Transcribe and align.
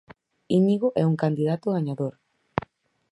Íñigo 0.57 0.87
é 1.01 1.03
un 1.11 1.15
candidato 1.23 1.67
gañador. 1.75 2.13